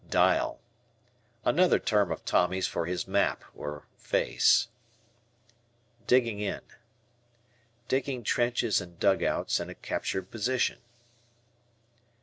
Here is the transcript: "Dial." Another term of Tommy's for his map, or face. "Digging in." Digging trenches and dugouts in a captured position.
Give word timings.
"Dial." 0.09 0.59
Another 1.45 1.77
term 1.77 2.11
of 2.11 2.25
Tommy's 2.25 2.65
for 2.65 2.87
his 2.87 3.07
map, 3.07 3.43
or 3.53 3.85
face. 3.99 4.67
"Digging 6.07 6.39
in." 6.39 6.61
Digging 7.87 8.23
trenches 8.23 8.81
and 8.81 8.99
dugouts 8.99 9.59
in 9.59 9.69
a 9.69 9.75
captured 9.75 10.31
position. 10.31 10.79